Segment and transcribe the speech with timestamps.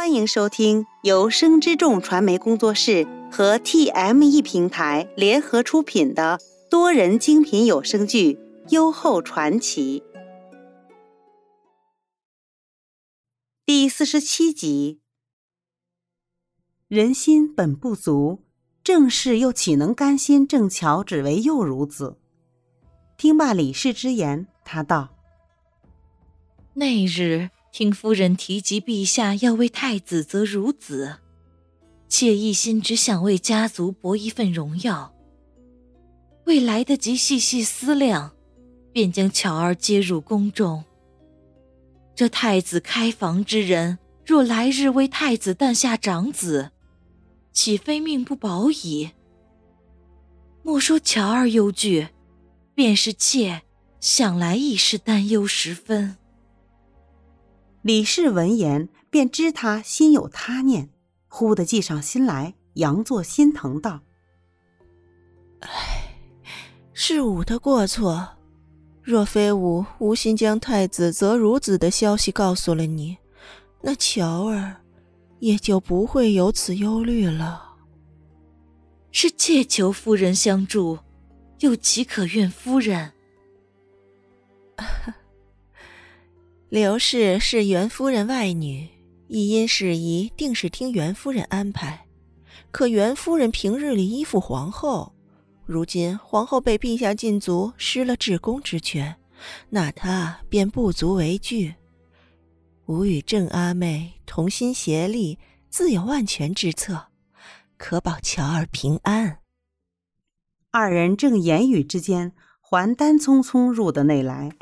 [0.00, 8.32] 欢迎收听由生之众传媒工作室和 TME 平台联合出品的多人精品有声剧
[8.70, 10.02] 《优厚传奇》
[13.66, 15.02] 第四十七集。
[16.88, 18.40] 人心本不足，
[18.82, 22.16] 郑氏又岂能甘心郑乔只为幼孺子？
[23.18, 25.10] 听罢李氏之言，他道
[26.72, 31.18] ：“那日。”听夫人提及陛下要为太子择孺子，
[32.08, 35.14] 妾一心只想为家族博一份荣耀。
[36.46, 38.32] 未来得及细细思量，
[38.92, 40.84] 便将巧儿接入宫中。
[42.14, 46.72] 这太子开房之人，若来日为太子诞下长子，
[47.52, 49.10] 岂非命不保矣？
[50.62, 52.08] 莫说乔儿忧惧，
[52.74, 53.62] 便是妾，
[54.00, 56.16] 想来亦是担忧十分。
[57.82, 60.90] 李氏闻言，便知他心有他念，
[61.28, 64.02] 忽的计上心来，佯作心疼道
[65.60, 66.18] ：“唉，
[66.92, 68.36] 是吾的过错。
[69.02, 73.16] 若非吾无心将太子择孺子的消息告诉了你，
[73.80, 74.76] 那乔儿
[75.38, 77.76] 也就不会有此忧虑了。
[79.10, 80.98] 是借求夫人相助，
[81.60, 83.12] 又岂可怨夫人？”
[86.70, 88.88] 刘氏是袁夫人外女，
[89.26, 92.06] 一因事宜，定是听袁夫人安排。
[92.70, 95.12] 可袁夫人平日里依附皇后，
[95.66, 99.16] 如今皇后被陛下禁足，失了至公之权，
[99.68, 101.74] 那她便不足为惧。
[102.86, 107.08] 吾与郑阿妹同心协力，自有万全之策，
[107.78, 109.38] 可保乔儿平安。
[110.70, 114.52] 二人正言语之间，还丹匆匆入的内来。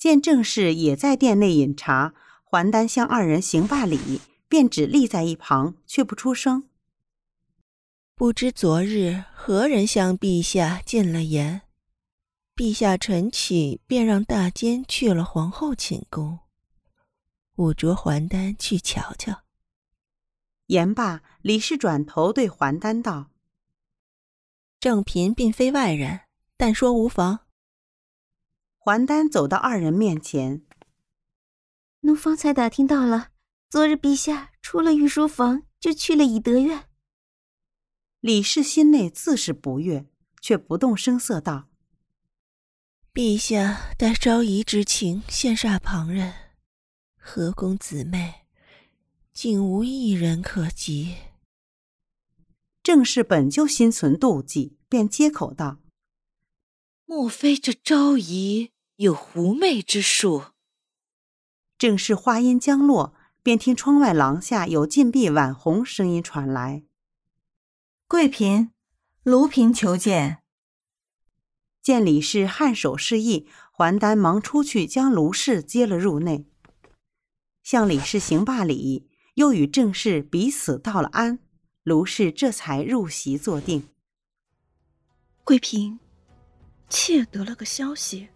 [0.00, 6.70] 见郑氏也在殿内饮茶，还丹向二人行罢礼，便只立在一旁，却不出声。
[8.14, 11.60] 不知昨日何人向陛下进了言？
[12.56, 16.38] 陛下晨起便让大监去了皇后寝宫，
[17.56, 19.42] 吾着还丹去瞧瞧。
[20.68, 23.28] 言罢，李氏转头对还丹道
[24.80, 26.20] ：“郑嫔并非外人，
[26.56, 27.40] 但说无妨。”
[28.82, 30.62] 还丹走到二人面前，
[32.00, 33.28] 奴方才打听到了，
[33.68, 36.88] 昨日陛下出了御书房，就去了以德院。
[38.20, 40.06] 李氏心内自是不悦，
[40.40, 41.68] 却不动声色道
[43.12, 46.32] ：“陛下待昭仪之情，羡煞旁人，
[47.18, 48.46] 何公姊妹
[49.34, 51.16] 竟无一人可及。”
[52.82, 55.80] 正是本就心存妒忌，便接口道。
[57.10, 60.52] 莫非这昭仪有狐媚之术？
[61.76, 63.12] 正是话音将落，
[63.42, 66.84] 便听窗外廊下有禁闭挽红声音传来
[68.06, 68.70] ：“贵嫔，
[69.24, 70.44] 卢嫔求见。”
[71.82, 76.46] 见李氏颔首示意，还丹忙出去将卢氏接了入内，
[77.64, 81.40] 向李氏行罢礼，又与郑氏彼此道了安，
[81.82, 83.88] 卢氏这才入席坐定。
[85.42, 85.98] 贵嫔。
[86.90, 88.28] 妾得了个消息，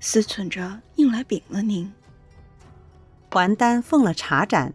[0.00, 1.90] 思忖着应来禀了您。
[3.30, 4.74] 还丹奉了茶盏，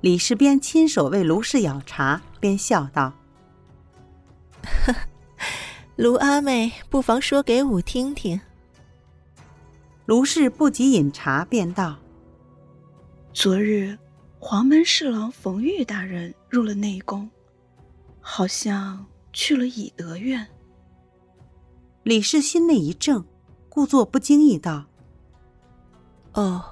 [0.00, 3.12] 李氏边亲手为卢氏舀茶，边笑道
[5.94, 8.40] ：“卢阿妹，不妨说给吾听听。”
[10.06, 11.98] 卢氏不及饮茶，便道
[13.32, 13.96] ：“昨日
[14.40, 17.30] 黄门侍郎冯玉大人入了内宫，
[18.20, 20.44] 好像去了以德院。”
[22.04, 23.24] 李氏心内一怔，
[23.68, 24.86] 故作不经意道
[26.32, 26.64] ：“哦，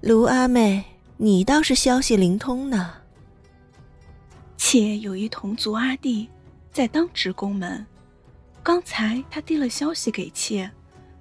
[0.00, 0.84] 卢阿妹，
[1.18, 2.94] 你倒是消息灵通呢。
[4.56, 6.28] 妾有一同族阿弟，
[6.72, 7.86] 在当值宫门。
[8.62, 10.68] 刚才他递了消息给妾，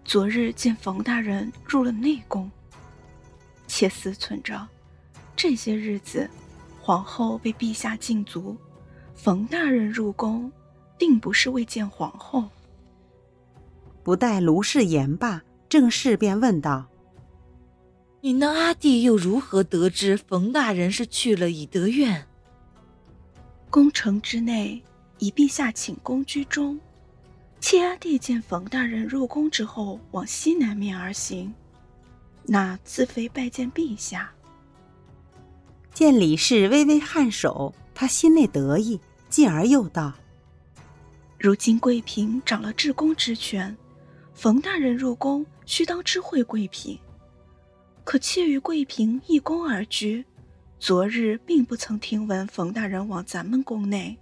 [0.04, 2.50] 昨日见冯大人入了内宫。
[3.68, 4.68] 妾思忖着，
[5.36, 6.28] 这些日子
[6.82, 8.58] 皇后被陛下禁足，
[9.14, 10.52] 冯大人入宫，
[10.98, 12.50] 定不是为见皇后。”
[14.10, 16.88] 不待卢氏言罢，郑氏便问道
[18.22, 22.26] ：“你那阿弟又如何得知冯大人是去了以德院？
[23.70, 24.82] 宫城之内，
[25.20, 26.80] 以陛下寝宫居中。
[27.60, 31.54] 妾阿弟见冯大人入宫之后，往西南面而行，
[32.46, 34.32] 那自非拜见陛下。”
[35.94, 40.12] 见李氏微微颔首，他心内得意，继而又道
[41.38, 43.78] ：“如今贵嫔掌了至宫之权。”
[44.42, 46.98] 冯大人入宫，须当知会贵嫔。
[48.06, 50.24] 可妾与贵嫔一宫而居，
[50.80, 54.18] 昨日并不曾听闻冯大人往咱们宫内，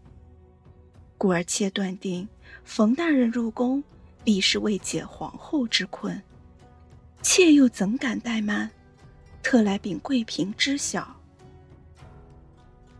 [1.19, 2.27] 故而妾断定
[2.63, 3.83] 冯大人入宫
[4.23, 6.19] 必是为解皇后之困。
[7.21, 8.71] 妾又怎敢怠慢，
[9.43, 11.15] 特来禀贵嫔知晓。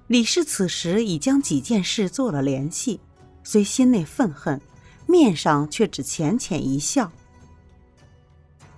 [0.06, 3.00] 李氏此时已将几件事做了联系，
[3.44, 4.62] 虽心内愤恨，
[5.08, 7.12] 面上却只浅浅一笑。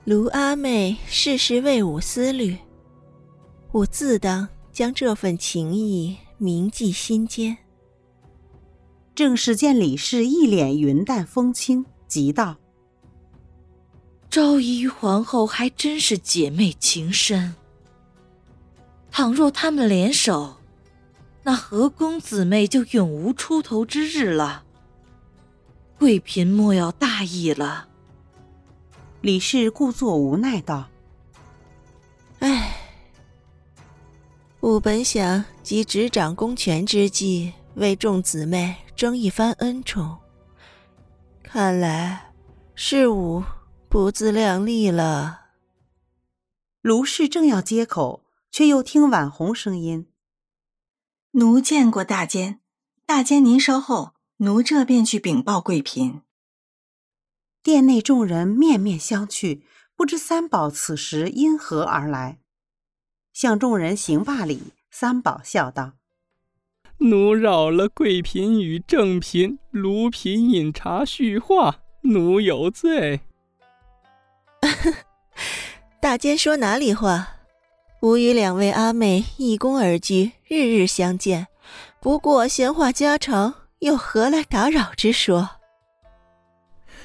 [0.06, 2.58] 卢阿妹事事为我思虑，
[3.72, 4.48] 我自当。
[4.72, 7.58] 将这份情谊铭记心间。
[9.14, 12.56] 正是见李氏一脸云淡风轻，急道
[14.30, 17.56] ：“昭仪与皇后还真是姐妹情深。
[19.12, 20.56] 倘若他们联手，
[21.44, 24.64] 那何公姊妹就永无出头之日了。
[26.00, 27.90] 贵嫔莫要大意了。”
[29.22, 30.88] 李氏故作无奈道
[32.40, 32.78] ：“唉。”
[34.62, 40.18] 吾本想即执掌公权之际，为众姊妹争一番恩宠。
[41.44, 42.32] 看来
[42.76, 43.44] 是吾
[43.88, 45.48] 不自量力了。
[46.82, 50.08] 卢氏正要接口，却又听婉红声音
[51.32, 52.60] ：“奴见过大监，
[53.06, 56.22] 大监您稍后，奴这便去禀报贵嫔。”
[57.64, 59.62] 殿内众人面面相觑，
[59.96, 62.40] 不知三宝此时因何而来。
[63.34, 65.94] 向众人行罢礼，三宝笑道
[67.00, 73.22] ：“奴扰了贵嫔与正嫔、卢嫔饮茶叙话，奴有罪。
[76.02, 77.36] ”大监说哪里话？
[78.02, 81.48] 吾与两位阿妹一宫而居，日日相见，
[82.00, 85.52] 不过闲话家常，又何来打扰之说？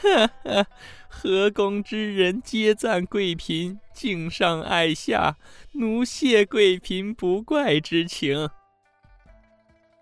[0.03, 0.67] 呵呵。
[1.09, 5.37] 和宫之人皆赞贵嫔敬上爱下，
[5.73, 8.51] 奴谢贵嫔不怪之情。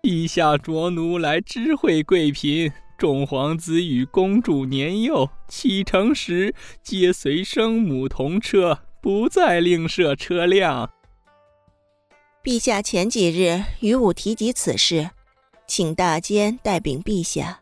[0.01, 10.91] 陛下着奴来知会贵嫔，众皇子与公主年幼，启程时皆随生母同车，不再另设车辆。
[12.43, 15.11] 陛下前几日与吾提及此事，
[15.75, 17.61] 请大监代禀陛下。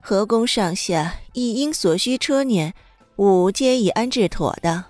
[0.00, 2.72] 河宫上下一应所需车辇，
[3.16, 4.82] 吾皆已安置妥当。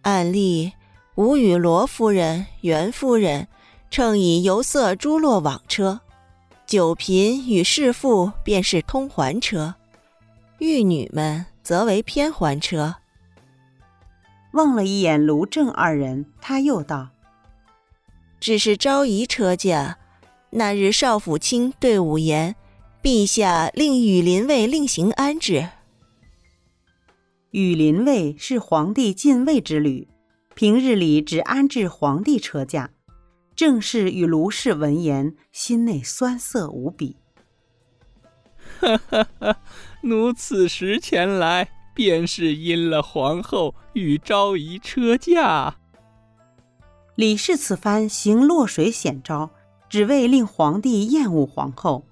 [0.00, 0.72] 按例，
[1.16, 3.46] 吾与罗夫人、袁夫人
[3.90, 6.00] 乘以油色珠落网车，
[6.66, 9.74] 九嫔与侍妇便是通环车，
[10.56, 12.96] 玉女们则为偏环车。
[14.52, 17.10] 望了一眼卢正二人，他又道
[18.40, 19.98] ：“只是昭仪车驾，
[20.50, 22.56] 那日少府卿对吾言。”
[23.00, 25.68] 陛下令羽林卫另行安置。
[27.52, 30.08] 羽林卫是皇帝禁卫之旅，
[30.56, 32.90] 平日里只安置皇帝车驾。
[33.54, 37.16] 正氏与卢氏闻言，心内酸涩无比。
[38.80, 39.56] 哈哈哈！
[40.02, 45.76] 奴此时前来，便是因了皇后与昭仪车驾。
[47.14, 49.50] 李氏此番行落水险招，
[49.88, 52.04] 只为令皇帝厌恶皇后。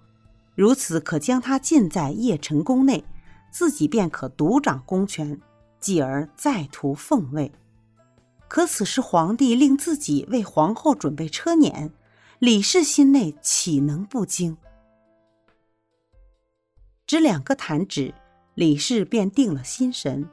[0.54, 3.04] 如此可将她禁在邺城宫内，
[3.50, 5.40] 自己便可独掌公权，
[5.78, 7.52] 继而再图凤位。
[8.48, 11.90] 可此时皇帝令自己为皇后准备车辇，
[12.38, 14.56] 李氏心内岂能不惊？
[17.06, 18.14] 只两个弹指，
[18.54, 20.28] 李氏便定了心神。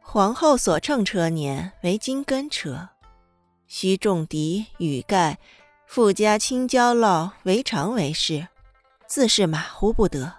[0.00, 2.88] 皇后所乘车辇为金根车，
[3.66, 5.38] 需重笛、羽盖，
[5.86, 8.48] 富家青椒烙为常为事。
[9.06, 10.34] 自是马虎不得。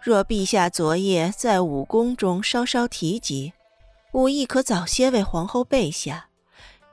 [0.00, 3.52] 若陛下昨夜在武宫中稍稍提及，
[4.12, 6.28] 吾亦可早些为皇后备下，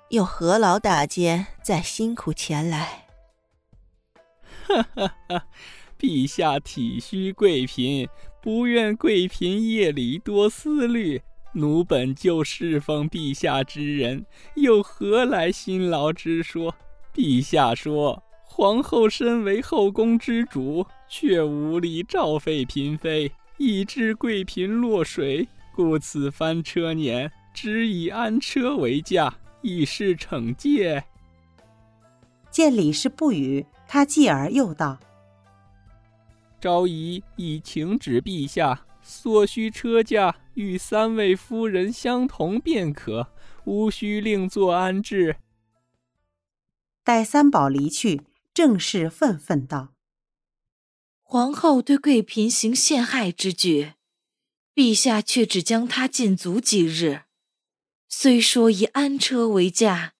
[0.09, 3.05] 又何劳大监再辛苦前来？
[4.67, 5.45] 哈哈哈！
[6.00, 8.09] 陛下体恤贵嫔，
[8.41, 11.21] 不愿贵嫔夜里多思虑。
[11.53, 16.75] 奴本就侍奉陛下之人，又何来辛劳之说？
[17.19, 18.23] 陛下说。
[18.45, 31.01] 皇后身为后宫之主，却无力照废嫔妃，以致贵嫔落水，故此番车辇只以安车为驾，以示惩戒。
[32.49, 34.97] 见李氏不语，他继而又道
[36.59, 43.27] ：“昭仪已请旨陛下，所需车驾与三位夫人相同便可，
[43.63, 45.35] 无需另作安置。”
[47.09, 48.21] 待三宝离去。
[48.53, 49.95] 正是愤愤道
[51.23, 53.93] ：“皇后对贵嫔行陷害之举，
[54.75, 57.23] 陛下却只将她禁足几日。
[58.07, 60.13] 虽说以安车为驾，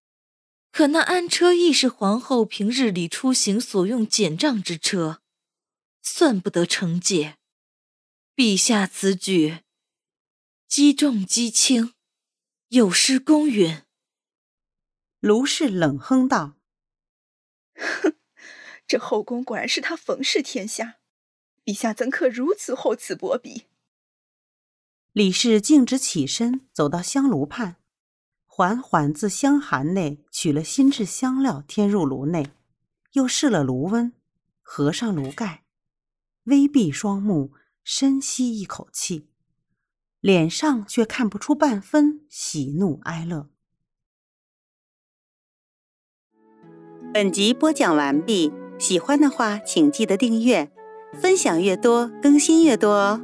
[0.72, 5.22] 可那安车亦是皇后平日里出行所用简杖之车，
[6.02, 7.38] 算不得惩戒。
[8.36, 9.60] 陛下此举，
[10.68, 11.94] 积重积轻，
[12.70, 13.84] 有失公允。
[15.20, 16.59] 卢氏冷哼道：“哼，
[18.90, 20.96] 这后宫果然是他冯氏天下，
[21.64, 23.68] 陛下怎可如此厚此薄彼？”
[25.14, 27.76] 李氏径直起身，走到香炉畔，
[28.48, 32.50] 缓缓自香函内取了新制香料，添入炉内，
[33.12, 34.12] 又试了炉温，
[34.60, 35.66] 合上炉盖，
[36.46, 37.54] 微闭双目，
[37.84, 39.30] 深吸一口气，
[40.20, 43.52] 脸上却看不出半分喜怒哀乐。
[47.14, 50.72] 本集播讲完毕，喜欢的话请记得订阅，
[51.22, 53.22] 分享越多更新越多哦。